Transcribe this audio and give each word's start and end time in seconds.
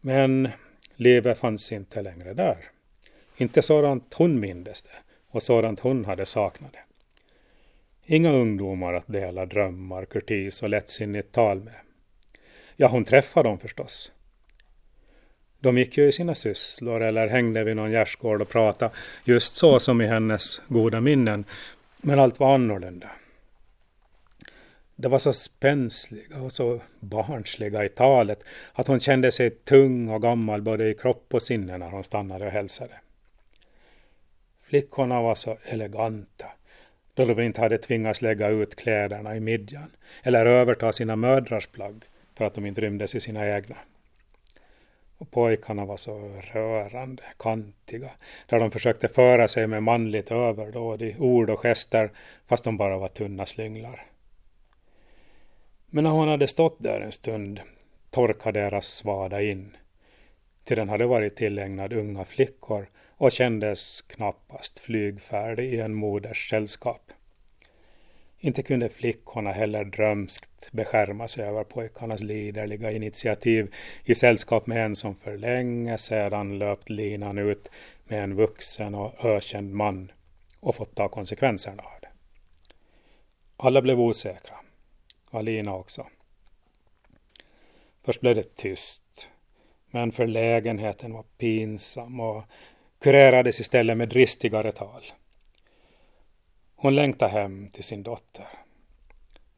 Men 0.00 0.48
livet 0.96 1.38
fanns 1.38 1.72
inte 1.72 2.02
längre 2.02 2.34
där. 2.34 2.56
Inte 3.36 3.62
sådant 3.62 4.14
hon 4.14 4.40
mindes 4.40 4.82
det 4.82 4.98
och 5.30 5.42
sådant 5.42 5.80
hon 5.80 6.04
hade 6.04 6.26
saknat 6.26 6.72
det. 6.72 6.82
Inga 8.04 8.32
ungdomar 8.32 8.94
att 8.94 9.06
dela 9.06 9.46
drömmar, 9.46 10.04
kurtis 10.04 10.62
och 10.62 10.68
lättsinnigt 10.68 11.32
tal 11.32 11.60
med. 11.60 11.74
Ja, 12.76 12.88
hon 12.88 13.04
träffade 13.04 13.48
dem 13.48 13.58
förstås. 13.58 14.12
De 15.58 15.78
gick 15.78 15.96
ju 15.96 16.08
i 16.08 16.12
sina 16.12 16.34
sysslor 16.34 17.02
eller 17.02 17.28
hängde 17.28 17.64
vid 17.64 17.76
någon 17.76 17.90
gärdsgård 17.90 18.42
och 18.42 18.48
pratade 18.48 18.94
just 19.24 19.54
så 19.54 19.80
som 19.80 20.00
i 20.00 20.06
hennes 20.06 20.60
goda 20.68 21.00
minnen. 21.00 21.44
Men 22.02 22.18
allt 22.18 22.40
var 22.40 22.54
annorlunda. 22.54 23.10
De 24.96 25.08
var 25.10 25.18
så 25.18 25.32
spänsliga 25.32 26.42
och 26.42 26.52
så 26.52 26.80
barnsliga 27.00 27.84
i 27.84 27.88
talet 27.88 28.44
att 28.72 28.86
hon 28.86 29.00
kände 29.00 29.32
sig 29.32 29.50
tung 29.50 30.08
och 30.08 30.22
gammal 30.22 30.62
både 30.62 30.90
i 30.90 30.94
kropp 30.94 31.34
och 31.34 31.42
sinne 31.42 31.78
när 31.78 31.90
hon 31.90 32.04
stannade 32.04 32.46
och 32.46 32.52
hälsade. 32.52 32.94
Flickorna 34.62 35.22
var 35.22 35.34
så 35.34 35.58
eleganta 35.64 36.46
då 37.14 37.24
de 37.24 37.42
inte 37.42 37.60
hade 37.60 37.78
tvingats 37.78 38.22
lägga 38.22 38.48
ut 38.48 38.76
kläderna 38.76 39.36
i 39.36 39.40
midjan 39.40 39.90
eller 40.22 40.46
överta 40.46 40.92
sina 40.92 41.16
mödrars 41.16 41.66
plagg 41.66 42.04
för 42.34 42.44
att 42.44 42.54
de 42.54 42.66
inte 42.66 42.80
rymdes 42.80 43.14
i 43.14 43.20
sina 43.20 43.56
egna. 43.56 43.76
Och 45.18 45.30
pojkarna 45.30 45.84
var 45.84 45.96
så 45.96 46.40
rörande, 46.52 47.22
kantiga, 47.38 48.10
där 48.46 48.60
de 48.60 48.70
försökte 48.70 49.08
föra 49.08 49.48
sig 49.48 49.66
med 49.66 49.82
manligt 49.82 50.30
överdåd 50.30 51.02
i 51.02 51.16
ord 51.18 51.50
och 51.50 51.60
gester 51.60 52.10
fast 52.46 52.64
de 52.64 52.76
bara 52.76 52.98
var 52.98 53.08
tunna 53.08 53.46
slynglar. 53.46 54.06
Men 55.96 56.04
när 56.04 56.10
hon 56.10 56.28
hade 56.28 56.48
stått 56.48 56.82
där 56.82 57.00
en 57.00 57.12
stund 57.12 57.60
torkade 58.10 58.60
deras 58.60 58.86
svada 58.86 59.42
in, 59.42 59.76
till 60.64 60.76
den 60.76 60.88
hade 60.88 61.06
varit 61.06 61.36
tillägnad 61.36 61.92
unga 61.92 62.24
flickor 62.24 62.88
och 63.16 63.32
kändes 63.32 64.02
knappast 64.02 64.78
flygfärdig 64.78 65.74
i 65.74 65.80
en 65.80 65.94
moders 65.94 66.50
sällskap. 66.50 67.12
Inte 68.38 68.62
kunde 68.62 68.88
flickorna 68.88 69.52
heller 69.52 69.84
drömskt 69.84 70.72
beskärma 70.72 71.28
sig 71.28 71.44
över 71.44 71.64
pojkarnas 71.64 72.20
liderliga 72.20 72.90
initiativ 72.90 73.74
i 74.04 74.14
sällskap 74.14 74.66
med 74.66 74.84
en 74.84 74.96
som 74.96 75.14
för 75.14 75.36
länge 75.36 75.98
sedan 75.98 76.58
löpt 76.58 76.90
linan 76.90 77.38
ut 77.38 77.70
med 78.04 78.24
en 78.24 78.34
vuxen 78.34 78.94
och 78.94 79.24
ökänd 79.24 79.74
man 79.74 80.12
och 80.60 80.74
fått 80.74 80.94
ta 80.94 81.08
konsekvenserna 81.08 81.82
av 81.82 82.00
det. 82.00 82.08
Alla 83.56 83.82
blev 83.82 84.00
osäkra. 84.00 84.55
Alina 85.36 85.74
också. 85.74 86.06
Först 88.04 88.20
blev 88.20 88.36
det 88.36 88.54
tyst, 88.54 89.28
men 89.90 90.12
förlägenheten 90.12 91.12
var 91.12 91.24
pinsam 91.38 92.20
och 92.20 92.44
kurerades 92.98 93.60
istället 93.60 93.96
med 93.96 94.08
dristigare 94.08 94.72
tal. 94.72 95.04
Hon 96.76 96.94
längtade 96.94 97.32
hem 97.32 97.70
till 97.70 97.84
sin 97.84 98.02
dotter. 98.02 98.46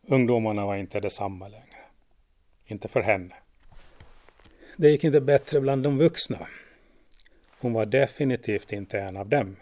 Ungdomarna 0.03 0.67
var 0.67 0.77
inte 0.77 1.01
detsamma 1.01 1.49
längre. 1.49 1.65
Inte 2.67 2.89
för 2.89 3.01
henne. 3.01 3.35
Det 4.77 4.91
gick 4.91 5.05
inte 5.05 5.21
bättre 5.21 5.61
bland 5.61 5.83
de 5.83 5.99
vuxna. 5.99 6.49
Hon 7.61 7.73
var 7.73 7.87
definitivt 7.87 8.73
inte 8.73 9.01
en 9.01 9.17
av 9.17 9.29
dem. 9.29 9.57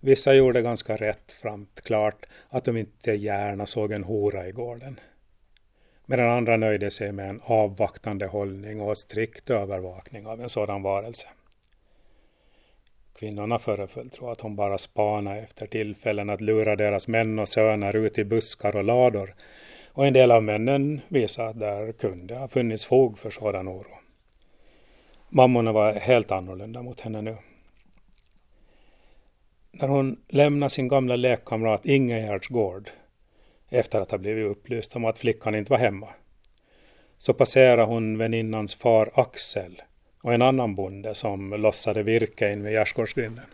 Vissa 0.00 0.34
gjorde 0.34 0.62
ganska 0.62 0.96
rätt 0.96 1.32
framt 1.32 1.80
klart 1.80 2.26
att 2.48 2.64
de 2.64 2.76
inte 2.76 3.12
gärna 3.12 3.66
såg 3.66 3.92
en 3.92 4.04
hora 4.04 4.48
i 4.48 4.52
gården. 4.52 5.00
Medan 6.06 6.30
andra 6.30 6.56
nöjde 6.56 6.90
sig 6.90 7.12
med 7.12 7.28
en 7.30 7.40
avvaktande 7.44 8.26
hållning 8.26 8.80
och 8.80 8.98
strikt 8.98 9.50
övervakning 9.50 10.26
av 10.26 10.40
en 10.40 10.48
sådan 10.48 10.82
varelse. 10.82 11.26
Kvinnorna 13.18 13.58
föreföll 13.58 14.10
tro 14.10 14.30
att 14.30 14.40
hon 14.40 14.56
bara 14.56 14.78
spanade 14.78 15.40
efter 15.40 15.66
tillfällen 15.66 16.30
att 16.30 16.40
lura 16.40 16.76
deras 16.76 17.08
män 17.08 17.38
och 17.38 17.48
söner 17.48 17.96
ut 17.96 18.18
i 18.18 18.24
buskar 18.24 18.76
och 18.76 18.84
lador. 18.84 19.34
Och 19.92 20.06
en 20.06 20.12
del 20.12 20.30
av 20.30 20.44
männen 20.44 21.00
visade 21.08 21.48
att 21.48 21.58
där 21.58 21.92
kunde 21.92 22.34
ha 22.34 22.48
funnits 22.48 22.86
fog 22.86 23.18
för 23.18 23.30
sådan 23.30 23.68
oro. 23.68 23.98
Mammorna 25.28 25.72
var 25.72 25.92
helt 25.92 26.30
annorlunda 26.30 26.82
mot 26.82 27.00
henne 27.00 27.22
nu. 27.22 27.36
När 29.72 29.88
hon 29.88 30.16
lämnade 30.28 30.70
sin 30.70 30.88
gamla 30.88 31.16
lekkamrat 31.16 31.86
Ingegerds 31.86 32.48
gård 32.48 32.90
efter 33.68 34.00
att 34.00 34.10
ha 34.10 34.18
blivit 34.18 34.46
upplyst 34.46 34.96
om 34.96 35.04
att 35.04 35.18
flickan 35.18 35.54
inte 35.54 35.70
var 35.70 35.78
hemma 35.78 36.08
så 37.18 37.32
passerade 37.34 37.82
hon 37.82 38.18
väninnans 38.18 38.74
far 38.74 39.10
Axel 39.14 39.82
och 40.22 40.34
en 40.34 40.42
annan 40.42 40.74
bonde 40.74 41.14
som 41.14 41.50
lossade 41.50 42.02
virke 42.02 42.52
in 42.52 42.62
vid 42.62 42.72
gärdsgårdsgrinden. 42.72 43.44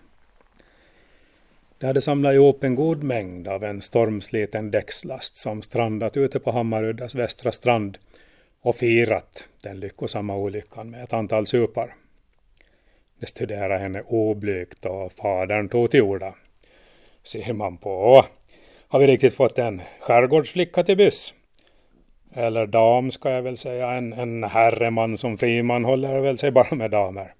De 1.78 1.86
hade 1.86 2.00
samlat 2.00 2.34
ihop 2.34 2.64
en 2.64 2.74
god 2.74 3.02
mängd 3.02 3.48
av 3.48 3.64
en 3.64 3.82
stormsliten 3.82 4.70
däckslast 4.70 5.36
som 5.36 5.62
strandat 5.62 6.16
ute 6.16 6.40
på 6.40 6.50
Hammaruddas 6.50 7.14
västra 7.14 7.52
strand 7.52 7.98
och 8.60 8.76
firat 8.76 9.48
den 9.62 9.80
lyckosamma 9.80 10.36
olyckan 10.36 10.90
med 10.90 11.04
ett 11.04 11.12
antal 11.12 11.46
supar. 11.46 11.94
De 13.20 13.26
studerade 13.26 13.78
henne 13.78 14.02
oblygt 14.02 14.86
och 14.86 15.12
fadern 15.12 15.68
tog 15.68 15.90
till 15.90 16.02
orda. 16.02 16.34
Ser 17.22 17.52
man 17.52 17.78
på, 17.78 18.24
har 18.88 18.98
vi 18.98 19.06
riktigt 19.06 19.34
fått 19.34 19.58
en 19.58 19.82
skärgårdsflicka 20.00 20.82
till 20.82 20.96
byss? 20.96 21.34
eller 22.36 22.66
dam 22.66 23.10
ska 23.10 23.30
jag 23.30 23.42
väl 23.42 23.56
säga, 23.56 23.90
en, 23.90 24.12
en 24.12 24.44
herreman 24.44 25.16
som 25.16 25.38
friman 25.38 25.84
håller 25.84 26.20
väl 26.20 26.38
sig 26.38 26.50
bara 26.50 26.74
med 26.74 26.90
damer. 26.90 27.34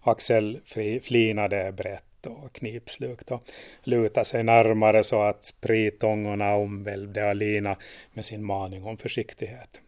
Axel 0.00 0.60
fri, 0.64 1.00
flinade 1.00 1.72
brett 1.72 2.26
och 2.26 2.52
knipslukt 2.52 3.30
och 3.30 3.42
lutade 3.82 4.24
sig 4.24 4.42
närmare 4.42 5.02
så 5.02 5.22
att 5.22 5.44
spritångorna 5.44 6.54
omvälvde 6.54 7.30
Alina 7.30 7.76
med 8.12 8.24
sin 8.24 8.44
maning 8.44 8.84
om 8.84 8.96
försiktighet. 8.96 9.80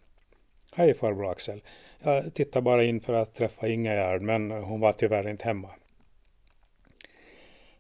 Hej 0.74 0.94
farbror 0.94 1.30
Axel. 1.30 1.60
Jag 2.04 2.34
tittade 2.34 2.62
bara 2.62 2.84
in 2.84 3.00
för 3.00 3.12
att 3.12 3.34
träffa 3.34 3.68
Ingegärd, 3.68 4.22
men 4.22 4.50
hon 4.50 4.80
var 4.80 4.92
tyvärr 4.92 5.28
inte 5.28 5.44
hemma. 5.44 5.68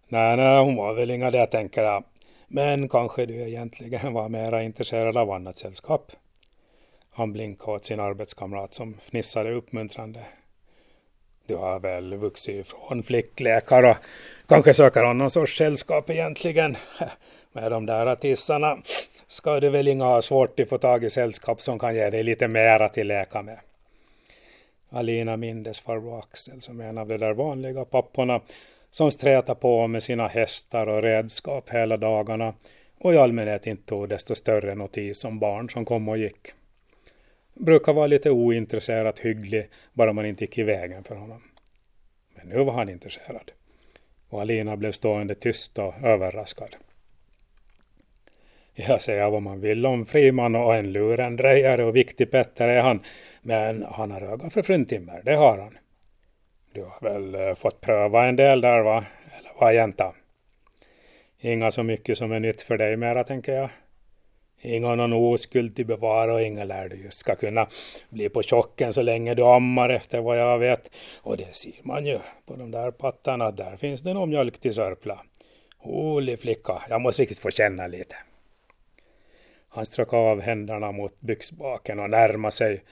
Nej, 0.08 0.36
nej, 0.36 0.64
hon 0.64 0.76
var 0.76 0.94
väl 0.94 1.10
inga 1.10 1.30
det 1.30 1.46
tänker 1.46 1.82
jag. 1.82 2.04
Men 2.48 2.88
kanske 2.88 3.26
du 3.26 3.34
egentligen 3.34 4.12
var 4.12 4.28
mera 4.28 4.62
intresserad 4.62 5.16
av 5.16 5.30
annat 5.30 5.58
sällskap? 5.58 6.12
Han 7.10 7.32
blinkade 7.32 7.72
åt 7.72 7.84
sin 7.84 8.00
arbetskamrat 8.00 8.74
som 8.74 8.94
fnissade 8.94 9.52
uppmuntrande. 9.52 10.20
Du 11.46 11.56
har 11.56 11.80
väl 11.80 12.14
vuxit 12.14 12.66
ifrån 12.66 13.02
flickläkare 13.02 13.90
och 13.90 14.48
kanske 14.48 14.74
söker 14.74 15.04
han 15.04 15.18
någon 15.18 15.30
sorts 15.30 15.56
sällskap 15.56 16.10
egentligen. 16.10 16.76
Med 17.52 17.70
de 17.72 17.86
där 17.86 18.14
tissarna 18.14 18.78
ska 19.28 19.60
du 19.60 19.68
väl 19.70 19.88
inga 19.88 20.04
ha 20.04 20.22
svårt 20.22 20.60
att 20.60 20.68
få 20.68 20.78
tag 20.78 21.04
i 21.04 21.10
sällskap 21.10 21.60
som 21.60 21.78
kan 21.78 21.94
ge 21.94 22.10
dig 22.10 22.22
lite 22.22 22.48
mera 22.48 22.88
till 22.88 23.06
leka 23.06 23.42
med. 23.42 23.58
Alina 24.92 25.36
mindes 25.36 25.80
farbror 25.80 26.18
Axel 26.18 26.60
som 26.60 26.80
är 26.80 26.84
en 26.84 26.98
av 26.98 27.08
de 27.08 27.18
där 27.18 27.34
vanliga 27.34 27.84
papporna 27.84 28.40
som 28.90 29.10
strätar 29.10 29.54
på 29.54 29.86
med 29.86 30.02
sina 30.02 30.28
hästar 30.28 30.86
och 30.86 31.02
redskap 31.02 31.70
hela 31.70 31.96
dagarna 31.96 32.54
och 32.98 33.14
i 33.14 33.16
allmänhet 33.16 33.66
inte 33.66 33.86
tog 33.86 34.08
desto 34.08 34.34
större 34.34 34.74
notis 34.74 35.24
om 35.24 35.38
barn 35.38 35.70
som 35.70 35.84
kom 35.84 36.08
och 36.08 36.18
gick 36.18 36.52
brukar 37.54 37.92
vara 37.92 38.06
lite 38.06 38.30
ointresserat 38.30 39.18
hygglig 39.18 39.68
bara 39.92 40.12
man 40.12 40.26
inte 40.26 40.44
gick 40.44 40.58
i 40.58 40.62
vägen 40.62 41.04
för 41.04 41.14
honom. 41.14 41.42
Men 42.34 42.48
nu 42.48 42.64
var 42.64 42.72
han 42.72 42.88
intresserad. 42.88 43.52
Och 44.28 44.40
Alina 44.40 44.76
blev 44.76 44.92
stående 44.92 45.34
tyst 45.34 45.78
och 45.78 45.94
överraskad. 46.02 46.76
Jag 48.74 49.02
säger 49.02 49.30
vad 49.30 49.42
man 49.42 49.60
vill 49.60 49.86
om 49.86 50.06
Friman 50.06 50.54
och 50.54 50.74
en 50.74 50.92
lurendrejare 50.92 51.84
och 51.84 51.96
viktig 51.96 52.30
Petter 52.30 52.68
är 52.68 52.82
han. 52.82 53.00
Men 53.42 53.82
han 53.82 54.10
har 54.10 54.20
öga 54.20 54.50
för 54.50 54.62
fruntimmer, 54.62 55.22
det 55.24 55.34
har 55.34 55.58
han. 55.58 55.78
Du 56.72 56.82
har 56.82 57.10
väl 57.10 57.34
eh, 57.34 57.54
fått 57.54 57.80
pröva 57.80 58.26
en 58.26 58.36
del 58.36 58.60
där 58.60 58.82
va? 58.82 59.04
Eller 59.38 59.50
vad 59.60 59.74
jänta? 59.74 60.14
Inga 61.38 61.70
så 61.70 61.82
mycket 61.82 62.18
som 62.18 62.32
är 62.32 62.40
nytt 62.40 62.62
för 62.62 62.78
dig 62.78 62.96
mera 62.96 63.24
tänker 63.24 63.52
jag. 63.52 63.68
Inga 64.60 64.94
någon 64.94 65.12
oskuld 65.12 65.76
till 65.76 65.86
bevara 65.86 66.34
och 66.34 66.42
inga 66.42 66.64
lär 66.64 66.88
du 66.88 66.96
just 66.96 67.18
ska 67.18 67.34
kunna 67.34 67.66
bli 68.08 68.28
på 68.28 68.42
tjocken 68.42 68.92
så 68.92 69.02
länge 69.02 69.34
du 69.34 69.42
ammar 69.42 69.88
efter 69.88 70.20
vad 70.20 70.38
jag 70.38 70.58
vet. 70.58 70.90
Och 71.16 71.36
det 71.36 71.56
ser 71.56 71.80
man 71.82 72.06
ju 72.06 72.18
på 72.46 72.56
de 72.56 72.70
där 72.70 72.90
pattarna, 72.90 73.50
där 73.50 73.76
finns 73.76 74.00
det 74.00 74.14
nog 74.14 74.28
mjölk 74.28 74.60
till 74.60 74.74
sörpla. 74.74 75.20
Holy 75.78 76.36
flicka, 76.36 76.82
jag 76.88 77.00
måste 77.00 77.22
riktigt 77.22 77.38
få 77.38 77.50
känna 77.50 77.86
lite. 77.86 78.16
Han 79.68 79.86
strök 79.86 80.12
av 80.12 80.40
händerna 80.40 80.92
mot 80.92 81.20
byxbaken 81.20 81.98
och 81.98 82.10
närmade 82.10 82.52
sig, 82.52 82.82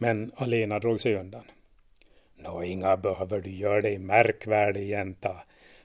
men 0.00 0.32
Alina 0.36 0.78
drog 0.78 1.00
sig 1.00 1.14
undan. 1.14 1.42
Nå, 2.36 2.62
inga 2.62 2.96
behöver 2.96 3.40
du 3.40 3.50
göra 3.50 3.80
dig 3.80 3.98
märkvärdig, 3.98 4.88
jänta. 4.88 5.36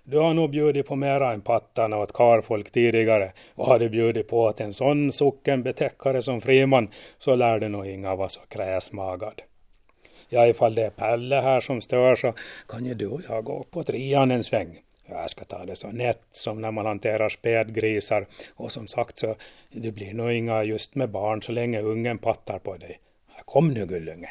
Du 0.04 0.18
har 0.18 0.34
nog 0.34 0.50
bjudit 0.50 0.88
på 0.88 0.96
mera 0.96 1.34
än 1.34 1.42
pattarna 1.42 1.98
åt 1.98 2.14
karfolk 2.14 2.72
tidigare 2.72 3.32
och 3.56 3.66
har 3.66 3.80
du 3.80 3.90
bjudit 3.90 4.28
på 4.28 4.42
åt 4.42 4.60
en 4.60 4.74
sån 4.74 5.12
sockenbetäckare 5.12 6.22
som 6.22 6.42
Friman 6.42 6.90
så 7.18 7.36
lär 7.36 7.60
du 7.60 7.70
nog 7.70 7.88
inga 7.88 8.16
vara 8.16 8.30
så 8.30 8.42
kräsmagad. 8.50 9.42
Ja, 10.30 10.48
ifall 10.48 10.76
det 10.76 10.86
är 10.86 10.90
Pelle 10.90 11.36
här 11.36 11.60
som 11.60 11.82
stör 11.82 12.16
så 12.16 12.34
kan 12.68 12.86
ju 12.86 12.94
du 12.94 13.08
och 13.08 13.22
jag 13.30 13.44
gå 13.44 13.64
på 13.64 13.84
trian 13.84 14.32
en 14.32 14.44
sväng. 14.44 14.80
Jag 15.06 15.30
ska 15.30 15.46
ta 15.46 15.66
det 15.66 15.76
så 15.76 15.88
nätt 15.88 16.28
som 16.32 16.62
när 16.62 16.72
man 16.72 16.86
hanterar 16.86 17.30
spädgrisar 17.30 18.26
och 18.56 18.72
som 18.72 18.88
sagt 18.88 19.18
så 19.18 19.36
det 19.72 19.92
blir 19.92 20.14
nog 20.14 20.32
inga 20.32 20.64
just 20.64 20.96
med 20.96 21.10
barn 21.10 21.42
så 21.42 21.52
länge 21.52 21.82
ungen 21.82 22.18
pattar 22.18 22.60
på 22.60 22.78
dig. 22.78 23.00
Kom 23.46 23.74
nu 23.74 23.86
gullunge. 23.86 24.30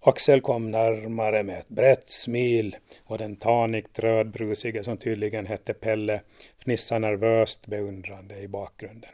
Axel 0.00 0.40
kom 0.40 0.70
närmare 0.70 1.42
med 1.42 1.58
ett 1.58 1.68
brett 1.68 2.10
smil 2.10 2.76
och 3.04 3.18
den 3.18 3.36
tanigt 3.36 3.98
rödbrusige 3.98 4.82
som 4.84 4.96
tydligen 4.96 5.46
hette 5.46 5.74
Pelle 5.74 6.20
fnissade 6.58 7.00
nervöst 7.00 7.66
beundrande 7.66 8.38
i 8.38 8.48
bakgrunden. 8.48 9.10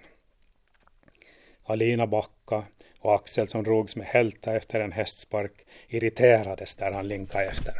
Alina 1.65 2.07
backa 2.07 2.65
och 2.99 3.15
Axel 3.15 3.49
som 3.49 3.65
drogs 3.65 3.97
med 3.97 4.07
hälta 4.07 4.57
efter 4.57 4.81
en 4.81 4.93
hästspark 4.93 5.53
irriterades 5.89 6.77
där 6.77 6.93
han 6.93 7.09
linkade 7.09 7.45
efter. 7.45 7.75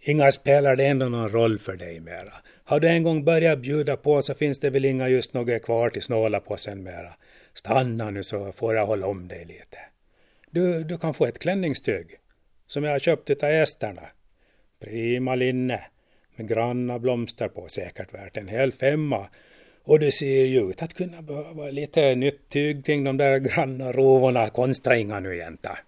Inga 0.00 0.32
spelar 0.32 0.76
det 0.76 0.86
ändå 0.86 1.08
någon 1.08 1.28
roll 1.28 1.58
för 1.58 1.76
dig 1.76 2.00
mera. 2.00 2.32
Har 2.64 2.80
du 2.80 2.88
en 2.88 3.02
gång 3.02 3.24
börjat 3.24 3.58
bjuda 3.58 3.96
på 3.96 4.22
så 4.22 4.34
finns 4.34 4.58
det 4.58 4.70
väl 4.70 4.84
inga 4.84 5.08
just 5.08 5.34
något 5.34 5.62
kvar 5.62 5.90
till 5.90 6.02
snåla 6.02 6.40
på 6.40 6.56
sen 6.56 6.82
mera. 6.82 7.14
Stanna 7.54 8.10
nu 8.10 8.22
så 8.22 8.52
får 8.52 8.74
jag 8.74 8.86
hålla 8.86 9.06
om 9.06 9.28
dig 9.28 9.44
lite. 9.44 9.78
Du, 10.50 10.84
du 10.84 10.98
kan 10.98 11.14
få 11.14 11.26
ett 11.26 11.38
klänningstyg 11.38 12.06
som 12.66 12.84
jag 12.84 12.92
har 12.92 12.98
köpt 12.98 13.30
utav 13.30 13.50
esterna. 13.50 14.02
Prima 14.80 15.34
linne 15.34 15.80
med 16.36 16.48
granna 16.48 16.98
blomster 16.98 17.48
på, 17.48 17.68
säkert 17.68 18.14
värt 18.14 18.36
en 18.36 18.48
hel 18.48 18.72
femma. 18.72 19.28
Och 19.84 19.98
det 19.98 20.12
ser 20.12 20.44
ju 20.44 20.70
ut 20.70 20.82
att 20.82 20.94
kunna 20.94 21.22
behöva 21.22 21.70
lite 21.70 22.14
nytt 22.14 22.48
tyg 22.48 22.86
kring 22.86 23.04
de 23.04 23.16
där 23.16 23.38
granna 23.38 23.92
rovorna. 23.92 24.48
Konstra 24.48 24.96
inga 24.96 25.20
nu 25.20 25.36
jänta. 25.36 25.78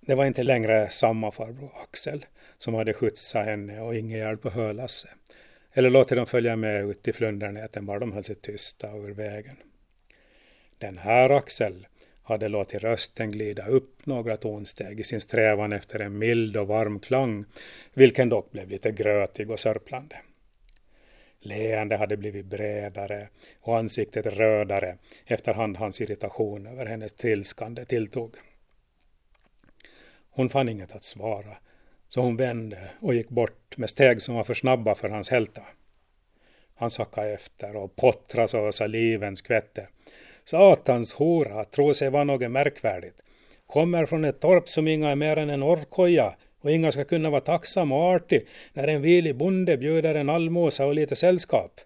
Det 0.00 0.14
var 0.14 0.24
inte 0.24 0.42
längre 0.42 0.90
samma 0.90 1.30
farbror 1.30 1.70
Axel 1.82 2.26
som 2.58 2.74
hade 2.74 2.92
skjutsat 2.92 3.44
henne 3.44 3.80
och 3.80 3.94
Ingegerd 3.94 4.40
på 4.40 4.50
hölasse. 4.50 5.08
Eller 5.72 5.90
låtit 5.90 6.16
dem 6.16 6.26
följa 6.26 6.56
med 6.56 6.84
ut 6.84 7.08
i 7.08 7.12
flundernäten 7.12 7.86
bara 7.86 7.98
de 7.98 8.12
höll 8.12 8.22
sig 8.22 8.34
tysta 8.34 8.96
ur 8.96 9.14
vägen. 9.14 9.56
Den 10.78 10.98
här 10.98 11.30
Axel 11.30 11.86
hade 12.22 12.48
låtit 12.48 12.82
rösten 12.82 13.30
glida 13.30 13.66
upp 13.66 14.06
några 14.06 14.36
tonsteg 14.36 15.00
i 15.00 15.04
sin 15.04 15.20
strävan 15.20 15.72
efter 15.72 15.98
en 15.98 16.18
mild 16.18 16.56
och 16.56 16.66
varm 16.66 17.00
klang, 17.00 17.44
vilken 17.94 18.28
dock 18.28 18.50
blev 18.50 18.68
lite 18.68 18.92
grötig 18.92 19.50
och 19.50 19.60
sörplande. 19.60 20.16
Leende 21.40 21.96
hade 21.96 22.16
blivit 22.16 22.46
bredare 22.46 23.28
och 23.60 23.78
ansiktet 23.78 24.26
rödare 24.26 24.98
efterhand 25.24 25.76
hans 25.76 26.00
irritation 26.00 26.66
över 26.66 26.86
hennes 26.86 27.12
trilskande 27.12 27.84
tilltog. 27.84 28.36
Hon 30.30 30.48
fann 30.48 30.68
inget 30.68 30.94
att 30.94 31.04
svara, 31.04 31.56
så 32.08 32.20
hon 32.20 32.36
vände 32.36 32.78
och 33.00 33.14
gick 33.14 33.28
bort 33.28 33.76
med 33.76 33.90
steg 33.90 34.22
som 34.22 34.34
var 34.34 34.44
för 34.44 34.54
snabba 34.54 34.94
för 34.94 35.08
hans 35.08 35.28
hälta. 35.28 35.62
Han 36.76 36.90
sackade 36.90 37.32
efter 37.32 37.76
och 37.76 37.96
pottrade 37.96 38.48
så 38.48 38.72
saliven 38.72 39.36
skvätte 39.36 39.86
Satans 40.44 41.14
hora 41.14 41.64
tror 41.64 41.92
sig 41.92 42.10
vara 42.10 42.24
något 42.24 42.50
märkvärdigt. 42.50 43.22
Kommer 43.66 44.06
från 44.06 44.24
ett 44.24 44.40
torp 44.40 44.68
som 44.68 44.88
inga 44.88 45.10
är 45.10 45.16
mer 45.16 45.36
än 45.36 45.50
en 45.50 45.62
orkoja 45.62 46.34
och 46.60 46.70
inga 46.70 46.92
ska 46.92 47.04
kunna 47.04 47.30
vara 47.30 47.40
tacksam 47.40 47.92
och 47.92 48.02
artig 48.02 48.46
när 48.72 48.88
en 48.88 49.02
vilig 49.02 49.36
bonde 49.36 49.76
bjuder 49.76 50.14
en 50.14 50.30
allmosa 50.30 50.86
och 50.86 50.94
lite 50.94 51.16
sällskap. 51.16 51.80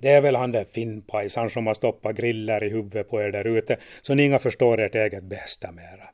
Det 0.00 0.08
är 0.08 0.20
väl 0.20 0.36
han 0.36 0.52
där 0.52 0.64
finnpajsan 0.64 1.50
som 1.50 1.66
har 1.66 1.74
stoppat 1.74 2.16
griller 2.16 2.64
i 2.64 2.68
huvudet 2.68 3.10
på 3.10 3.22
er 3.22 3.32
där 3.32 3.46
ute 3.46 3.76
så 4.00 4.14
ni 4.14 4.22
inga 4.22 4.38
förstår 4.38 4.80
ert 4.80 4.94
eget 4.94 5.24
bästa 5.24 5.72
mera. 5.72 6.10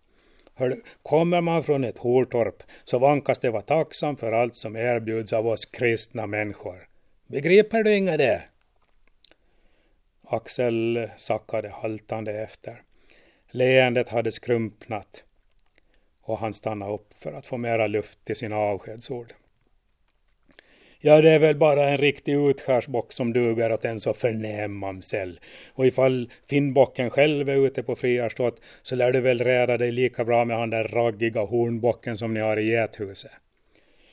Hör, 0.59 0.77
kommer 1.03 1.41
man 1.41 1.63
från 1.63 1.85
ett 1.85 1.99
hortorp 1.99 2.63
så 2.85 2.99
vankas 2.99 3.39
det 3.39 3.51
vara 3.51 3.63
tacksam 3.63 4.17
för 4.17 4.33
allt 4.33 4.57
som 4.57 4.77
erbjuds 4.77 5.33
av 5.33 5.47
oss 5.47 5.67
kristna 5.67 6.27
människor. 6.27 6.89
Begriper 7.27 7.83
du 7.83 7.97
inga 7.97 8.17
det? 8.17 8.43
Axel 10.25 11.11
sackade 11.17 11.69
haltande 11.69 12.33
efter. 12.33 12.83
Leendet 13.51 14.09
hade 14.09 14.33
skrumpnat 14.33 15.25
och 16.23 16.39
han 16.39 16.55
stannade 16.55 16.93
upp 16.93 17.15
för 17.15 17.33
att 17.33 17.47
få 17.47 17.57
mera 17.57 17.87
luft 17.87 18.25
till 18.25 18.37
sina 18.37 18.57
avskedsord. 18.57 19.35
Ja, 21.01 21.21
det 21.21 21.31
är 21.31 21.39
väl 21.39 21.57
bara 21.57 21.89
en 21.89 21.99
riktig 21.99 22.35
utskärsbock 22.35 23.13
som 23.13 23.33
duger 23.33 23.73
åt 23.73 23.85
en 23.85 24.01
så 24.01 24.13
förnäm 24.13 24.77
mamsell. 24.77 25.41
Och 25.75 25.87
ifall 25.87 26.31
finnbocken 26.49 27.11
själv 27.11 27.49
är 27.49 27.67
ute 27.67 27.83
på 27.83 27.97
friarståt 27.97 28.61
så 28.83 28.97
lär 28.97 29.13
du 29.13 29.21
väl 29.21 29.41
räda 29.41 29.77
dig 29.77 29.93
lika 29.93 30.25
bra 30.25 30.45
med 30.45 30.57
han 30.57 30.71
där 30.71 30.85
raggiga 30.85 31.41
hornbocken 31.41 32.17
som 32.17 32.35
ni 32.35 32.41
har 32.41 32.57
i 32.57 32.69
gethuset. 32.71 33.31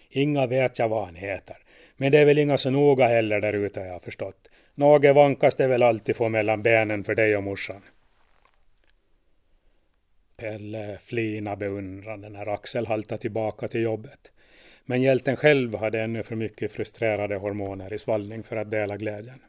Inga 0.09 0.47
vet 0.47 0.79
jag 0.79 0.89
vad 0.89 1.05
han 1.05 1.15
heter. 1.15 1.57
Men 1.97 2.11
det 2.11 2.17
är 2.17 2.25
väl 2.25 2.39
inga 2.39 2.57
så 2.57 2.69
noga 2.69 3.07
heller 3.07 3.41
där 3.41 3.53
ute 3.53 3.79
har 3.79 3.87
jag 3.87 4.03
förstått. 4.03 4.49
Något 4.75 5.15
vankas 5.15 5.55
det 5.55 5.67
väl 5.67 5.83
alltid 5.83 6.15
få 6.15 6.29
mellan 6.29 6.63
benen 6.63 7.03
för 7.03 7.15
dig 7.15 7.37
och 7.37 7.43
morsan. 7.43 7.81
Pelle 10.37 10.97
flina 11.03 11.55
beundrande 11.55 12.29
när 12.29 12.47
Axel 12.53 12.87
haltade 12.87 13.21
tillbaka 13.21 13.67
till 13.67 13.81
jobbet. 13.81 14.32
Men 14.85 15.01
hjälten 15.01 15.35
själv 15.35 15.75
hade 15.75 16.01
ännu 16.01 16.23
för 16.23 16.35
mycket 16.35 16.71
frustrerade 16.71 17.35
hormoner 17.35 17.93
i 17.93 17.99
svallning 17.99 18.43
för 18.43 18.55
att 18.55 18.71
dela 18.71 18.97
glädjen. 18.97 19.39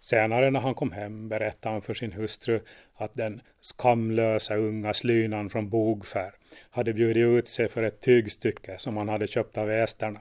Senare 0.00 0.50
när 0.50 0.60
han 0.60 0.74
kom 0.74 0.92
hem 0.92 1.28
berättade 1.28 1.72
han 1.72 1.82
för 1.82 1.94
sin 1.94 2.12
hustru 2.12 2.60
att 2.94 3.14
den 3.14 3.40
skamlösa 3.60 4.56
unga 4.56 4.94
slynan 4.94 5.50
från 5.50 5.68
Bogskär 5.68 6.32
hade 6.70 6.92
bjudit 6.92 7.16
ut 7.16 7.48
sig 7.48 7.68
för 7.68 7.82
ett 7.82 8.00
tygstycke 8.00 8.78
som 8.78 8.96
han 8.96 9.08
hade 9.08 9.26
köpt 9.26 9.58
av 9.58 9.70
esterna 9.70 10.20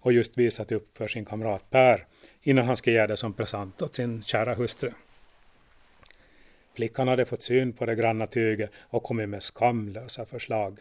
och 0.00 0.12
just 0.12 0.38
visat 0.38 0.72
upp 0.72 0.96
för 0.96 1.08
sin 1.08 1.24
kamrat 1.24 1.70
Per 1.70 2.06
innan 2.42 2.66
han 2.66 2.76
skulle 2.76 2.96
ge 2.96 3.06
det 3.06 3.16
som 3.16 3.32
present 3.32 3.82
åt 3.82 3.94
sin 3.94 4.22
kära 4.22 4.54
hustru. 4.54 4.90
Flickan 6.74 7.08
hade 7.08 7.24
fått 7.24 7.42
syn 7.42 7.72
på 7.72 7.86
det 7.86 7.94
granna 7.94 8.26
tyget 8.26 8.70
och 8.76 9.02
kommit 9.02 9.28
med 9.28 9.42
skamlösa 9.42 10.26
förslag, 10.26 10.78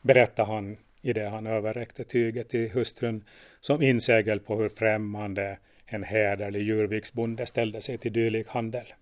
berättade 0.00 0.52
han 0.52 0.76
i 1.04 1.12
det 1.12 1.28
han 1.28 1.46
överräckte 1.46 2.04
tyget 2.04 2.48
till 2.48 2.70
hustrun 2.70 3.24
som 3.60 3.82
insegel 3.82 4.40
på 4.40 4.56
hur 4.56 4.68
främmande 4.68 5.58
en 5.86 6.02
hederlig 6.02 6.62
djurviksbonde 6.62 7.46
ställde 7.46 7.80
sig 7.80 7.98
till 7.98 8.12
dylik 8.12 8.48
handel. 8.48 8.94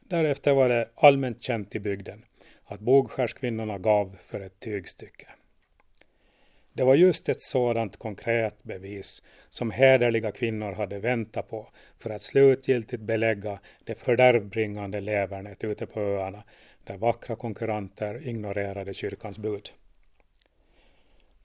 Därefter 0.00 0.52
var 0.52 0.68
det 0.68 0.88
allmänt 0.94 1.42
känt 1.42 1.74
i 1.74 1.80
bygden 1.80 2.24
att 2.64 2.80
Bogskärskvinnorna 2.80 3.78
gav 3.78 4.16
för 4.26 4.40
ett 4.40 4.60
tygstycke. 4.60 5.26
Det 6.72 6.84
var 6.84 6.94
just 6.94 7.28
ett 7.28 7.40
sådant 7.40 7.96
konkret 7.96 8.62
bevis 8.62 9.22
som 9.48 9.70
hederliga 9.70 10.32
kvinnor 10.32 10.72
hade 10.72 10.98
väntat 10.98 11.50
på 11.50 11.68
för 11.98 12.10
att 12.10 12.22
slutgiltigt 12.22 13.02
belägga 13.02 13.58
det 13.84 13.94
fördärvbringande 13.94 15.00
levernet 15.00 15.64
ute 15.64 15.86
på 15.86 16.00
öarna 16.00 16.42
där 16.84 16.96
vackra 16.96 17.36
konkurrenter 17.36 18.28
ignorerade 18.28 18.94
kyrkans 18.94 19.38
bud. 19.38 19.70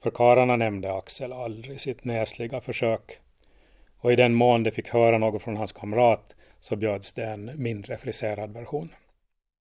För 0.02 0.10
karlarna 0.10 0.56
nämnde 0.56 0.94
Axel 0.94 1.32
aldrig 1.32 1.80
sitt 1.80 2.04
näsliga 2.04 2.60
försök 2.60 3.18
och 3.98 4.12
i 4.12 4.16
den 4.16 4.34
mån 4.34 4.62
de 4.62 4.70
fick 4.70 4.88
höra 4.88 5.18
något 5.18 5.42
från 5.42 5.56
hans 5.56 5.72
kamrat 5.72 6.36
så 6.60 6.76
bjöds 6.76 7.12
det 7.12 7.24
en 7.24 7.62
mindre 7.62 7.96
friserad 7.96 8.52
version. 8.52 8.88